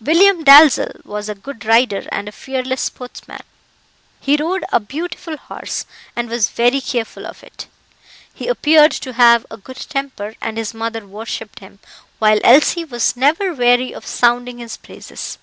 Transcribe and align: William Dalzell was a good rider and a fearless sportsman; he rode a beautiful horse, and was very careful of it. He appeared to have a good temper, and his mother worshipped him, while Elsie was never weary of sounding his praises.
William 0.00 0.42
Dalzell 0.44 1.04
was 1.04 1.28
a 1.28 1.34
good 1.34 1.66
rider 1.66 2.06
and 2.10 2.26
a 2.26 2.32
fearless 2.32 2.80
sportsman; 2.80 3.42
he 4.18 4.34
rode 4.34 4.64
a 4.72 4.80
beautiful 4.80 5.36
horse, 5.36 5.84
and 6.16 6.30
was 6.30 6.48
very 6.48 6.80
careful 6.80 7.26
of 7.26 7.42
it. 7.42 7.66
He 8.32 8.48
appeared 8.48 8.92
to 8.92 9.12
have 9.12 9.44
a 9.50 9.58
good 9.58 9.76
temper, 9.90 10.36
and 10.40 10.56
his 10.56 10.72
mother 10.72 11.06
worshipped 11.06 11.58
him, 11.58 11.80
while 12.18 12.40
Elsie 12.44 12.86
was 12.86 13.14
never 13.14 13.52
weary 13.52 13.94
of 13.94 14.06
sounding 14.06 14.56
his 14.56 14.78
praises. 14.78 15.36